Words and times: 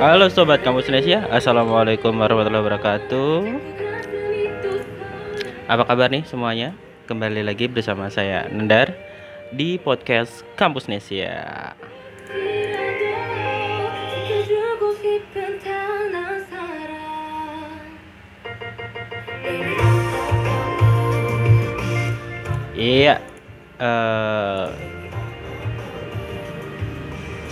Halo 0.00 0.32
sobat 0.32 0.64
kampus 0.64 0.88
Indonesia, 0.88 1.28
assalamualaikum 1.28 2.16
warahmatullahi 2.16 2.64
wabarakatuh. 2.64 3.36
Apa 5.68 5.84
kabar 5.84 6.08
nih 6.08 6.24
semuanya? 6.24 6.72
Kembali 7.04 7.44
lagi 7.44 7.68
bersama 7.68 8.08
saya 8.08 8.48
Nendar 8.48 8.96
di 9.52 9.76
podcast 9.76 10.40
Kampus 10.56 10.88
Nesia. 10.88 11.76
Iya, 22.72 23.20
eh, 23.76 24.66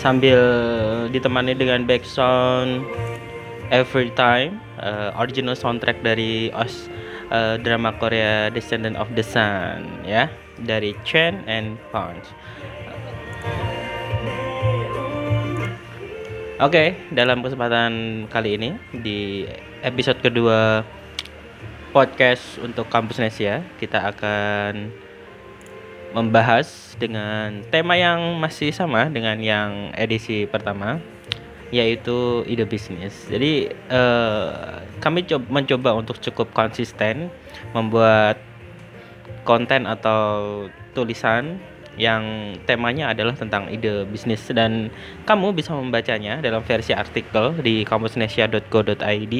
sambil 0.00 0.40
ditemani 1.08 1.56
dengan 1.56 1.84
background 1.88 2.84
Every 3.68 4.08
Time, 4.16 4.60
eh, 4.80 5.10
original 5.20 5.52
soundtrack 5.52 6.00
dari 6.00 6.48
os 6.56 6.88
eh, 7.28 7.60
drama 7.60 7.92
Korea 8.00 8.48
Descendant 8.48 8.96
of 8.96 9.12
the 9.12 9.24
Sun, 9.24 10.04
ya, 10.08 10.32
dari 10.64 10.96
Chen 11.04 11.44
and 11.44 11.76
Punch. 11.92 12.24
Oke, 16.58 16.98
dalam 17.14 17.38
kesempatan 17.38 18.26
kali 18.26 18.58
ini 18.58 18.74
di 18.90 19.46
episode 19.86 20.18
kedua 20.18 20.82
podcast 21.94 22.58
untuk 22.58 22.90
Kampus 22.90 23.22
Nesia, 23.22 23.62
kita 23.78 24.10
akan 24.10 24.90
membahas 26.16 26.96
dengan 26.96 27.60
tema 27.68 27.94
yang 27.94 28.40
masih 28.40 28.72
sama 28.72 29.06
dengan 29.12 29.36
yang 29.38 29.92
edisi 29.94 30.48
pertama 30.48 30.98
yaitu 31.68 32.48
ide 32.48 32.64
bisnis. 32.64 33.28
Jadi 33.28 33.68
eh, 33.72 34.48
kami 35.04 35.28
coba, 35.28 35.46
mencoba 35.52 35.90
untuk 36.00 36.16
cukup 36.16 36.48
konsisten 36.56 37.28
membuat 37.76 38.40
konten 39.44 39.84
atau 39.84 40.64
tulisan 40.96 41.60
yang 41.98 42.54
temanya 42.64 43.10
adalah 43.10 43.34
tentang 43.34 43.66
ide 43.68 44.06
bisnis 44.06 44.46
dan 44.54 44.88
kamu 45.26 45.52
bisa 45.52 45.74
membacanya 45.74 46.38
dalam 46.38 46.62
versi 46.62 46.94
artikel 46.94 47.52
di 47.58 47.82
kampusnesia.co.id 47.82 49.34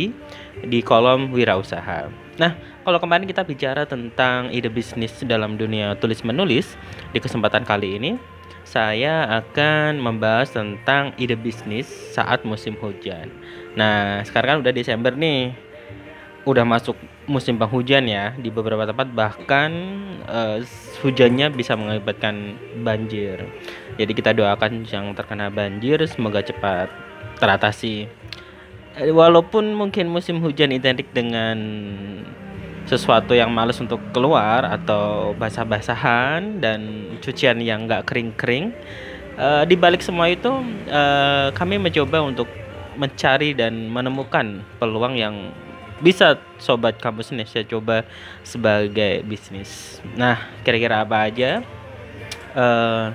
di 0.67 0.79
kolom 0.83 1.31
wirausaha. 1.31 2.11
Nah, 2.39 2.53
kalau 2.83 2.99
kemarin 2.99 3.31
kita 3.31 3.47
bicara 3.47 3.87
tentang 3.87 4.51
ide 4.51 4.69
bisnis 4.69 5.15
dalam 5.23 5.55
dunia 5.55 5.95
tulis 5.99 6.23
menulis, 6.27 6.75
di 7.15 7.19
kesempatan 7.23 7.63
kali 7.63 7.99
ini 7.99 8.13
saya 8.69 9.25
akan 9.41 9.97
membahas 9.97 10.53
tentang 10.53 11.17
ide 11.17 11.41
bisnis 11.41 11.89
saat 11.89 12.45
musim 12.45 12.77
hujan. 12.77 13.33
Nah, 13.79 14.21
sekarang 14.29 14.61
kan 14.61 14.69
udah 14.69 14.75
Desember 14.77 15.15
nih. 15.17 15.57
Udah 16.49 16.65
masuk 16.65 16.97
musim 17.29 17.61
penghujan 17.61 18.09
ya 18.09 18.33
di 18.41 18.49
beberapa 18.49 18.89
tempat 18.89 19.13
bahkan 19.13 19.69
uh, 20.25 20.65
hujannya 21.05 21.53
bisa 21.53 21.77
mengakibatkan 21.77 22.57
banjir. 22.81 23.45
Jadi 24.01 24.13
kita 24.17 24.33
doakan 24.33 24.89
yang 24.89 25.13
terkena 25.13 25.53
banjir 25.53 26.01
semoga 26.09 26.41
cepat 26.41 26.89
teratasi 27.37 28.09
walaupun 29.07 29.79
mungkin 29.79 30.11
musim 30.11 30.43
hujan 30.43 30.75
identik 30.75 31.07
dengan 31.15 31.59
sesuatu 32.89 33.37
yang 33.37 33.53
males 33.53 33.79
untuk 33.79 34.01
keluar 34.11 34.65
atau 34.65 35.37
basah-basahan 35.37 36.59
dan 36.59 37.13
cucian 37.21 37.61
yang 37.61 37.85
nggak 37.85 38.09
kering-kering 38.09 38.73
uh, 39.37 39.63
di 39.69 39.77
balik 39.77 40.01
semua 40.01 40.33
itu 40.33 40.49
uh, 40.89 41.53
kami 41.53 41.77
mencoba 41.77 42.25
untuk 42.25 42.49
mencari 42.97 43.55
dan 43.55 43.93
menemukan 43.93 44.65
peluang 44.81 45.15
yang 45.15 45.53
bisa 45.99 46.39
sobat 46.63 46.99
kampus 47.03 47.35
Indonesia 47.35 47.63
coba 47.67 48.07
sebagai 48.47 49.23
bisnis. 49.27 49.99
Nah, 50.15 50.39
kira-kira 50.63 51.03
apa 51.03 51.27
aja 51.27 51.63
uh, 52.55 53.11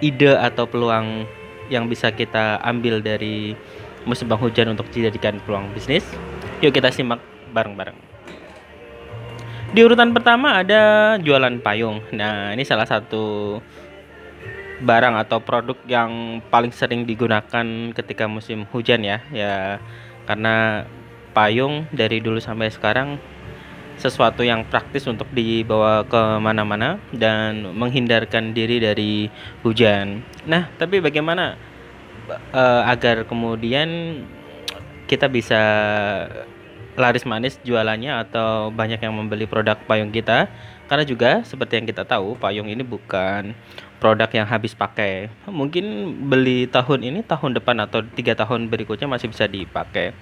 ide 0.00 0.32
atau 0.36 0.68
peluang 0.68 1.24
yang 1.70 1.86
bisa 1.86 2.10
kita 2.10 2.58
ambil 2.60 2.98
dari 3.00 3.54
musim 4.04 4.26
penghujan 4.26 4.72
untuk 4.72 4.88
dijadikan 4.90 5.38
peluang 5.44 5.70
bisnis. 5.72 6.04
Yuk 6.60 6.72
kita 6.72 6.92
simak 6.92 7.20
bareng-bareng. 7.52 7.96
Di 9.70 9.86
urutan 9.86 10.10
pertama 10.10 10.58
ada 10.58 11.14
jualan 11.22 11.62
payung. 11.62 12.02
Nah, 12.10 12.50
ini 12.50 12.66
salah 12.66 12.90
satu 12.90 13.56
barang 14.82 15.14
atau 15.14 15.38
produk 15.44 15.78
yang 15.86 16.42
paling 16.50 16.74
sering 16.74 17.06
digunakan 17.06 17.94
ketika 17.94 18.26
musim 18.26 18.66
hujan 18.74 19.06
ya. 19.06 19.22
Ya, 19.30 19.78
karena 20.26 20.88
payung 21.32 21.86
dari 21.94 22.18
dulu 22.18 22.38
sampai 22.42 22.70
sekarang 22.70 23.18
sesuatu 24.00 24.40
yang 24.40 24.64
praktis 24.64 25.04
untuk 25.04 25.28
dibawa 25.30 26.08
ke 26.08 26.40
mana-mana 26.40 26.96
dan 27.12 27.76
menghindarkan 27.76 28.56
diri 28.56 28.80
dari 28.80 29.28
hujan. 29.60 30.24
Nah, 30.48 30.72
tapi 30.80 31.04
bagaimana 31.04 31.60
uh, 32.56 32.82
agar 32.88 33.28
kemudian 33.28 34.20
kita 35.04 35.28
bisa 35.28 35.60
laris 36.96 37.28
manis 37.28 37.60
jualannya 37.60 38.24
atau 38.28 38.72
banyak 38.72 39.04
yang 39.04 39.12
membeli 39.12 39.44
produk 39.44 39.76
payung 39.84 40.10
kita? 40.10 40.48
Karena 40.88 41.06
juga 41.06 41.46
seperti 41.46 41.78
yang 41.78 41.86
kita 41.86 42.02
tahu 42.02 42.34
payung 42.40 42.66
ini 42.66 42.82
bukan 42.82 43.54
produk 44.02 44.26
yang 44.32 44.48
habis 44.48 44.72
pakai. 44.72 45.28
Mungkin 45.46 46.16
beli 46.26 46.66
tahun 46.66 47.04
ini 47.04 47.20
tahun 47.22 47.54
depan 47.60 47.84
atau 47.84 48.02
tiga 48.02 48.32
tahun 48.34 48.66
berikutnya 48.72 49.06
masih 49.06 49.30
bisa 49.30 49.44
dipakai 49.46 50.16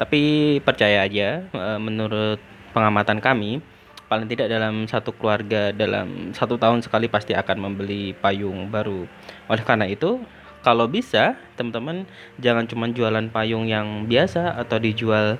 tapi 0.00 0.56
percaya 0.64 1.04
aja 1.04 1.44
eh, 1.44 1.78
menurut 1.80 2.40
pengamatan 2.72 3.20
kami 3.20 3.60
paling 4.08 4.26
tidak 4.26 4.48
dalam 4.48 4.88
satu 4.88 5.12
keluarga 5.12 5.70
dalam 5.70 6.32
satu 6.32 6.56
tahun 6.56 6.80
sekali 6.80 7.06
pasti 7.06 7.36
akan 7.36 7.70
membeli 7.70 8.16
payung 8.16 8.72
baru. 8.72 9.04
Oleh 9.46 9.62
karena 9.62 9.86
itu 9.86 10.18
kalau 10.64 10.88
bisa 10.88 11.36
teman-teman 11.54 12.08
jangan 12.40 12.64
cuma 12.66 12.88
jualan 12.90 13.28
payung 13.30 13.68
yang 13.68 14.08
biasa 14.08 14.56
atau 14.58 14.82
dijual 14.82 15.38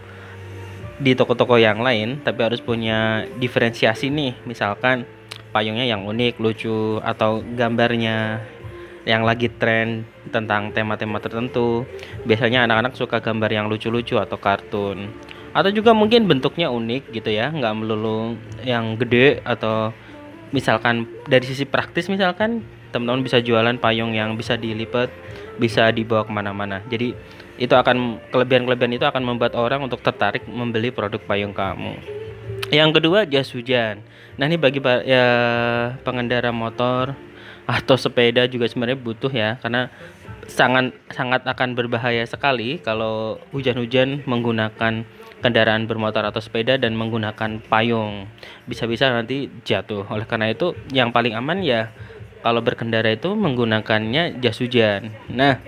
di 1.00 1.16
toko-toko 1.16 1.56
yang 1.56 1.80
lain 1.80 2.20
tapi 2.20 2.44
harus 2.44 2.60
punya 2.60 3.24
diferensiasi 3.40 4.12
nih. 4.12 4.38
Misalkan 4.46 5.08
payungnya 5.50 5.88
yang 5.88 6.06
unik 6.06 6.38
lucu 6.38 7.02
atau 7.02 7.42
gambarnya 7.42 8.44
yang 9.08 9.24
lagi 9.24 9.48
tren 9.48 10.04
tentang 10.28 10.72
tema-tema 10.76 11.20
tertentu. 11.22 11.88
Biasanya 12.28 12.68
anak-anak 12.68 12.92
suka 12.96 13.20
gambar 13.20 13.50
yang 13.50 13.66
lucu-lucu 13.70 14.20
atau 14.20 14.36
kartun. 14.36 15.08
Atau 15.50 15.74
juga 15.74 15.96
mungkin 15.96 16.30
bentuknya 16.30 16.70
unik 16.70 17.10
gitu 17.10 17.30
ya 17.32 17.50
nggak 17.50 17.74
melulu 17.74 18.38
yang 18.62 18.94
gede 18.94 19.42
atau 19.42 19.90
misalkan 20.54 21.06
dari 21.26 21.42
sisi 21.46 21.66
praktis 21.66 22.06
misalkan 22.06 22.62
teman-teman 22.90 23.22
bisa 23.22 23.38
jualan 23.38 23.78
payung 23.78 24.14
yang 24.14 24.34
bisa 24.34 24.58
dilipat 24.58 25.10
bisa 25.58 25.90
dibawa 25.90 26.22
ke 26.22 26.30
mana-mana. 26.30 26.82
Jadi 26.86 27.14
itu 27.60 27.74
akan 27.74 28.22
kelebihan-kelebihan 28.30 28.94
itu 28.96 29.06
akan 29.06 29.22
membuat 29.26 29.58
orang 29.58 29.84
untuk 29.84 30.00
tertarik 30.00 30.46
membeli 30.46 30.94
produk 30.94 31.20
payung 31.26 31.52
kamu. 31.52 31.98
Yang 32.70 33.02
kedua 33.02 33.26
jas 33.26 33.50
hujan. 33.50 34.06
Nah 34.38 34.46
ini 34.46 34.56
bagi 34.56 34.78
ya 35.04 35.26
pengendara 36.06 36.54
motor 36.54 37.12
atau 37.64 37.96
sepeda 37.96 38.46
juga 38.46 38.68
sebenarnya 38.68 38.98
butuh 38.98 39.32
ya 39.32 39.56
karena 39.60 39.90
sangat 40.50 40.96
sangat 41.12 41.46
akan 41.46 41.78
berbahaya 41.78 42.26
sekali 42.26 42.82
kalau 42.82 43.38
hujan-hujan 43.54 44.26
menggunakan 44.26 45.06
kendaraan 45.40 45.88
bermotor 45.88 46.26
atau 46.26 46.42
sepeda 46.42 46.76
dan 46.76 46.92
menggunakan 46.98 47.62
payung 47.70 48.28
bisa-bisa 48.68 49.08
nanti 49.08 49.48
jatuh 49.64 50.04
oleh 50.10 50.26
karena 50.28 50.52
itu 50.52 50.74
yang 50.92 51.14
paling 51.14 51.32
aman 51.38 51.64
ya 51.64 51.88
kalau 52.40 52.64
berkendara 52.64 53.12
itu 53.12 53.36
menggunakannya 53.36 54.40
jas 54.40 54.58
hujan. 54.60 55.12
Nah, 55.28 55.60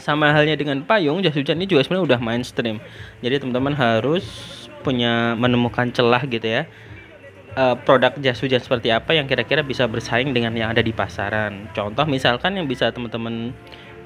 sama 0.00 0.32
halnya 0.32 0.56
dengan 0.56 0.80
payung, 0.84 1.20
jas 1.20 1.36
hujan 1.36 1.60
ini 1.60 1.68
juga 1.68 1.84
sebenarnya 1.84 2.16
udah 2.16 2.20
mainstream. 2.20 2.80
Jadi 3.20 3.44
teman-teman 3.44 3.76
harus 3.76 4.24
punya 4.80 5.36
menemukan 5.36 5.92
celah 5.92 6.24
gitu 6.24 6.48
ya. 6.48 6.64
Uh, 7.58 7.74
produk 7.82 8.14
jas 8.22 8.38
hujan 8.38 8.62
seperti 8.62 8.94
apa 8.94 9.10
yang 9.10 9.26
kira-kira 9.26 9.66
bisa 9.66 9.82
bersaing 9.90 10.30
dengan 10.30 10.54
yang 10.54 10.70
ada 10.70 10.86
di 10.86 10.94
pasaran. 10.94 11.66
Contoh 11.74 12.06
misalkan 12.06 12.54
yang 12.54 12.70
bisa 12.70 12.94
teman-teman 12.94 13.50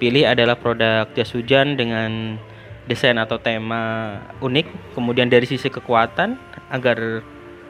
pilih 0.01 0.25
adalah 0.25 0.57
produk 0.57 1.05
jas 1.13 1.29
hujan 1.37 1.77
dengan 1.77 2.41
desain 2.89 3.21
atau 3.21 3.37
tema 3.37 4.17
unik, 4.41 4.97
kemudian 4.97 5.29
dari 5.29 5.45
sisi 5.45 5.69
kekuatan 5.69 6.41
agar 6.73 7.21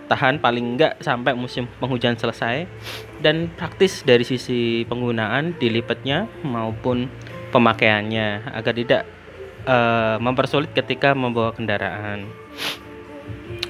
tahan 0.06 0.38
paling 0.38 0.79
enggak 0.79 0.94
sampai 1.03 1.35
musim 1.35 1.67
penghujan 1.82 2.15
selesai 2.15 2.70
dan 3.19 3.50
praktis 3.59 4.06
dari 4.06 4.23
sisi 4.23 4.87
penggunaan 4.87 5.59
dilipatnya 5.59 6.31
maupun 6.47 7.11
pemakaiannya 7.50 8.53
agar 8.53 8.75
tidak 8.79 9.03
uh, 9.67 10.23
mempersulit 10.23 10.70
ketika 10.70 11.19
membawa 11.19 11.50
kendaraan. 11.50 12.31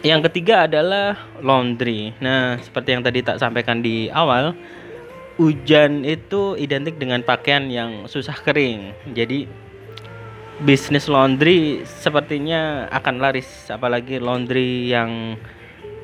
Yang 0.04 0.28
ketiga 0.28 0.68
adalah 0.68 1.16
laundry. 1.40 2.12
Nah, 2.20 2.60
seperti 2.60 2.92
yang 2.92 3.00
tadi 3.00 3.24
tak 3.24 3.40
sampaikan 3.40 3.80
di 3.80 4.12
awal, 4.12 4.52
hujan 5.40 6.04
itu 6.04 6.60
identik 6.60 7.00
dengan 7.00 7.24
pakaian 7.24 7.72
yang 7.72 8.04
susah 8.04 8.36
kering. 8.36 8.92
Jadi 9.16 9.48
bisnis 10.60 11.08
laundry 11.08 11.82
sepertinya 11.88 12.86
akan 12.92 13.16
laris 13.18 13.72
apalagi 13.72 14.22
laundry 14.22 14.92
yang 14.92 15.40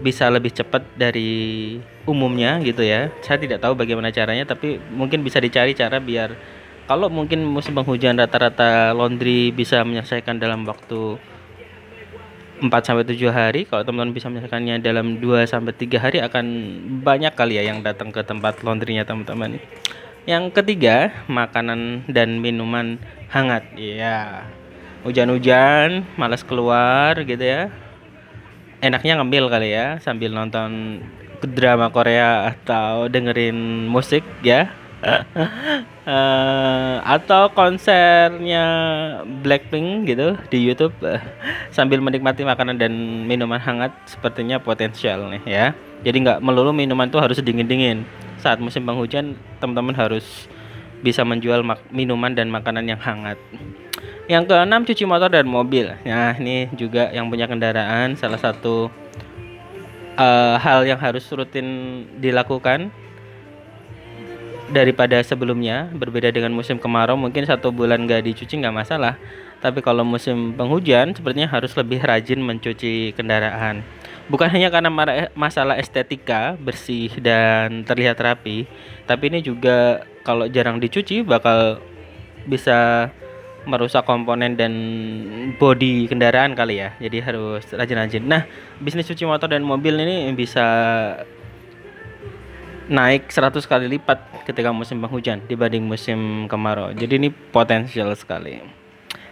bisa 0.03 0.27
lebih 0.33 0.51
cepat 0.51 0.83
dari 0.99 1.77
umumnya 2.09 2.59
gitu 2.65 2.83
ya 2.83 3.15
saya 3.23 3.39
tidak 3.39 3.63
tahu 3.63 3.79
bagaimana 3.79 4.11
caranya 4.11 4.49
tapi 4.49 4.83
mungkin 4.91 5.23
bisa 5.23 5.39
dicari 5.39 5.77
cara 5.77 6.03
biar 6.03 6.35
kalau 6.91 7.07
mungkin 7.07 7.47
musim 7.47 7.79
penghujan 7.79 8.19
rata-rata 8.19 8.91
laundry 8.91 9.55
bisa 9.55 9.87
menyelesaikan 9.87 10.43
dalam 10.43 10.67
waktu 10.67 11.21
4 12.61 12.69
sampai 12.85 13.05
7 13.09 13.33
hari. 13.33 13.65
Kalau 13.65 13.83
teman-teman 13.83 14.13
bisa 14.13 14.29
menyelesaikannya 14.29 14.85
dalam 14.85 15.19
2 15.19 15.49
sampai 15.49 15.73
3 15.73 15.97
hari 15.97 16.19
akan 16.21 16.45
banyak 17.01 17.33
kali 17.33 17.57
ya 17.57 17.73
yang 17.73 17.81
datang 17.81 18.13
ke 18.13 18.21
tempat 18.21 18.61
laundrynya 18.61 19.09
teman-teman. 19.09 19.57
Yang 20.29 20.53
ketiga 20.53 21.11
makanan 21.27 22.05
dan 22.13 22.39
minuman 22.39 23.01
hangat. 23.33 23.65
Ya 23.75 24.45
hujan-hujan 25.03 26.05
malas 26.21 26.45
keluar 26.45 27.17
gitu 27.25 27.41
ya. 27.41 27.73
Enaknya 28.85 29.21
ngemil 29.21 29.49
kali 29.49 29.73
ya 29.73 30.01
sambil 30.01 30.33
nonton 30.33 31.01
drama 31.41 31.89
Korea 31.89 32.53
atau 32.53 33.09
dengerin 33.09 33.89
musik 33.89 34.21
ya 34.45 34.73
uh, 35.05 36.97
atau 37.17 37.53
konsernya 37.53 38.65
Blackpink 39.45 40.09
gitu 40.09 40.37
di 40.53 40.59
YouTube 40.61 40.95
uh, 41.03 41.21
sambil 41.73 42.01
menikmati 42.05 42.45
makanan 42.45 42.77
dan 42.77 42.93
minuman 43.25 43.61
hangat 43.61 43.93
sepertinya 44.05 44.61
potensial 44.61 45.29
nih 45.33 45.43
ya 45.47 45.67
jadi 46.01 46.17
nggak 46.17 46.39
melulu 46.41 46.73
minuman 46.73 47.13
tuh 47.13 47.21
harus 47.21 47.41
dingin-dingin 47.41 48.09
saat 48.41 48.57
musim 48.57 48.89
penghujan 48.89 49.37
teman-teman 49.61 49.93
harus 49.93 50.49
bisa 51.01 51.25
menjual 51.25 51.65
minuman 51.93 52.33
dan 52.33 52.53
makanan 52.53 52.85
yang 52.89 53.01
hangat. 53.01 53.37
Yang 54.29 54.53
keenam 54.53 54.87
cuci 54.87 55.05
motor 55.09 55.29
dan 55.33 55.49
mobil. 55.49 55.91
Nah 56.07 56.37
ini 56.39 56.71
juga 56.79 57.11
yang 57.11 57.27
punya 57.27 57.51
kendaraan 57.51 58.15
salah 58.15 58.39
satu 58.39 58.87
uh, 60.15 60.57
hal 60.61 60.87
yang 60.87 61.01
harus 61.01 61.27
rutin 61.35 62.07
dilakukan 62.23 62.95
daripada 64.71 65.19
sebelumnya 65.27 65.91
berbeda 65.91 66.31
dengan 66.31 66.55
musim 66.55 66.79
kemarau 66.79 67.19
mungkin 67.19 67.43
satu 67.43 67.75
bulan 67.75 68.07
gak 68.07 68.25
dicuci 68.25 68.63
nggak 68.63 68.75
masalah. 68.75 69.19
Tapi 69.61 69.85
kalau 69.85 70.09
musim 70.09 70.57
penghujan 70.57 71.13
sepertinya 71.13 71.53
harus 71.53 71.77
lebih 71.77 72.01
rajin 72.01 72.41
mencuci 72.41 73.13
kendaraan. 73.13 73.85
Bukan 74.33 74.49
hanya 74.49 74.73
karena 74.73 74.89
masalah 75.37 75.77
estetika 75.77 76.57
bersih 76.57 77.13
dan 77.21 77.83
terlihat 77.85 78.17
rapi 78.23 78.65
tapi 79.05 79.27
ini 79.27 79.43
juga 79.43 80.07
kalau 80.23 80.47
jarang 80.47 80.79
dicuci 80.79 81.27
bakal 81.27 81.83
bisa 82.47 83.11
merusak 83.69 84.07
komponen 84.09 84.57
dan 84.57 84.73
bodi 85.61 86.09
kendaraan 86.09 86.57
kali 86.57 86.81
ya. 86.81 86.97
Jadi 86.97 87.19
harus 87.21 87.67
rajin-rajin. 87.69 88.25
Nah 88.25 88.49
bisnis 88.81 89.11
cuci 89.11 89.29
motor 89.29 89.53
dan 89.53 89.67
mobil 89.67 89.99
ini 89.99 90.33
bisa 90.33 90.65
naik 92.91 93.31
100 93.31 93.63
kali 93.71 93.87
lipat 93.87 94.19
ketika 94.51 94.75
musim 94.75 94.99
penghujan 94.99 95.39
dibanding 95.47 95.87
musim 95.87 96.51
kemarau. 96.51 96.91
Jadi 96.91 97.23
ini 97.23 97.31
potensial 97.31 98.11
sekali. 98.19 98.59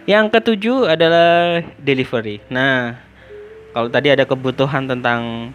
Yang 0.07 0.39
ketujuh 0.39 0.87
adalah 0.87 1.59
delivery. 1.75 2.39
Nah 2.47 2.95
kalau 3.75 3.91
tadi 3.91 4.15
ada 4.15 4.23
kebutuhan 4.23 4.87
tentang 4.87 5.51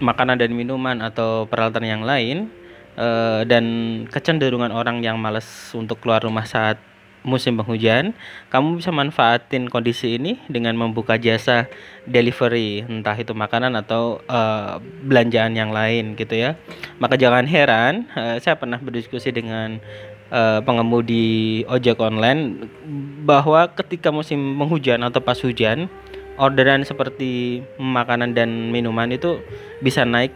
makanan 0.00 0.38
dan 0.40 0.54
minuman 0.54 1.02
atau 1.02 1.44
peralatan 1.44 1.84
yang 1.84 2.02
lain 2.06 2.48
uh, 2.96 3.44
dan 3.44 3.64
kecenderungan 4.08 4.72
orang 4.72 5.04
yang 5.04 5.20
malas 5.20 5.44
untuk 5.76 6.00
keluar 6.00 6.24
rumah 6.24 6.46
saat 6.48 6.80
musim 7.20 7.60
penghujan, 7.60 8.16
kamu 8.48 8.80
bisa 8.80 8.90
manfaatin 8.92 9.68
kondisi 9.68 10.16
ini 10.16 10.40
dengan 10.48 10.76
membuka 10.76 11.20
jasa 11.20 11.68
delivery, 12.08 12.84
entah 12.88 13.16
itu 13.16 13.36
makanan 13.36 13.76
atau 13.76 14.24
uh, 14.24 14.80
belanjaan 15.04 15.52
yang 15.52 15.70
lain 15.70 16.16
gitu 16.16 16.32
ya. 16.32 16.56
Maka 16.96 17.20
jangan 17.20 17.44
heran, 17.44 18.08
uh, 18.16 18.40
saya 18.40 18.56
pernah 18.56 18.80
berdiskusi 18.80 19.30
dengan 19.30 19.78
uh, 20.32 20.64
pengemudi 20.64 21.62
ojek 21.68 22.00
online 22.00 22.70
bahwa 23.28 23.68
ketika 23.76 24.08
musim 24.08 24.56
penghujan 24.56 25.04
atau 25.04 25.20
pas 25.20 25.36
hujan, 25.36 25.92
orderan 26.40 26.88
seperti 26.88 27.60
makanan 27.76 28.32
dan 28.32 28.72
minuman 28.72 29.12
itu 29.12 29.44
bisa 29.84 30.08
naik 30.08 30.32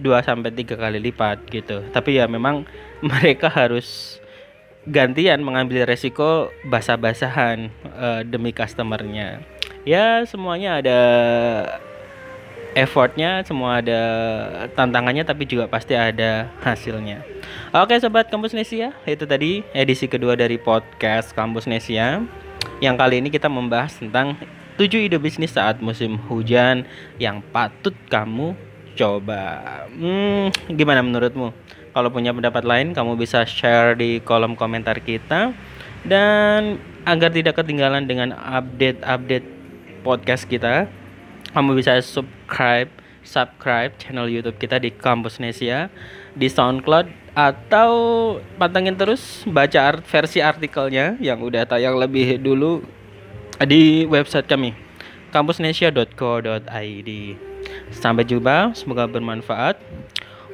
2 0.00 0.24
sampai 0.24 0.54
3 0.54 0.78
kali 0.78 0.98
lipat 1.04 1.44
gitu. 1.52 1.84
Tapi 1.92 2.16
ya 2.16 2.24
memang 2.30 2.64
mereka 3.04 3.52
harus 3.52 4.18
gantian 4.86 5.42
mengambil 5.42 5.88
resiko 5.88 6.52
basah-basahan 6.68 7.72
uh, 7.96 8.20
demi 8.22 8.54
customernya. 8.54 9.42
Ya 9.82 10.22
semuanya 10.28 10.78
ada 10.78 11.00
effortnya, 12.78 13.42
semua 13.42 13.80
ada 13.82 14.00
tantangannya, 14.78 15.24
tapi 15.26 15.48
juga 15.48 15.66
pasti 15.66 15.98
ada 15.98 16.46
hasilnya. 16.62 17.24
Oke 17.74 17.98
sobat 17.98 18.30
Kampus 18.30 18.54
Nesia, 18.54 18.94
itu 19.08 19.24
tadi 19.24 19.66
edisi 19.74 20.06
kedua 20.06 20.38
dari 20.38 20.60
podcast 20.60 21.34
Kampus 21.34 21.66
Nesia. 21.66 22.22
Yang 22.78 22.96
kali 23.00 23.14
ini 23.18 23.28
kita 23.32 23.50
membahas 23.50 23.98
tentang 23.98 24.38
7 24.78 25.10
ide 25.10 25.18
bisnis 25.18 25.58
saat 25.58 25.82
musim 25.82 26.14
hujan 26.30 26.86
yang 27.18 27.42
patut 27.50 27.94
kamu 28.06 28.54
coba. 28.94 29.86
Hmm, 29.90 30.54
gimana 30.70 31.02
menurutmu? 31.02 31.50
Kalau 31.98 32.14
punya 32.14 32.30
pendapat 32.30 32.62
lain, 32.62 32.94
kamu 32.94 33.18
bisa 33.18 33.42
share 33.42 33.98
di 33.98 34.22
kolom 34.22 34.54
komentar 34.54 35.02
kita. 35.02 35.50
Dan 36.06 36.78
agar 37.02 37.34
tidak 37.34 37.58
ketinggalan 37.58 38.06
dengan 38.06 38.38
update-update 38.38 39.42
podcast 40.06 40.46
kita, 40.46 40.86
kamu 41.50 41.74
bisa 41.74 41.98
subscribe 41.98 42.86
subscribe 43.26 43.98
channel 43.98 44.30
YouTube 44.30 44.62
kita 44.62 44.78
di 44.78 44.94
Kampus 44.94 45.42
Nesia 45.42 45.90
di 46.38 46.46
SoundCloud 46.46 47.34
atau 47.34 47.90
pantengin 48.62 48.94
terus 48.94 49.42
baca 49.50 49.90
art 49.90 50.06
versi 50.06 50.38
artikelnya 50.38 51.18
yang 51.18 51.42
udah 51.42 51.66
tayang 51.66 51.98
lebih 51.98 52.38
dulu 52.38 52.78
di 53.66 54.06
website 54.06 54.46
kami 54.46 54.70
kampusnesia.co.id. 55.34 57.10
Sampai 57.90 58.22
jumpa, 58.22 58.72
semoga 58.78 59.10
bermanfaat. 59.10 59.82